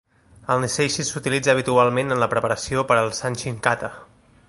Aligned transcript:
El 0.53 0.61
"niseishi" 0.63 1.05
s'utilitza 1.09 1.53
habitualment 1.53 2.11
en 2.17 2.23
la 2.25 2.31
preparació 2.35 2.89
per 2.93 2.99
al 3.03 3.15
"sanchin 3.23 3.65
kata". 3.69 3.95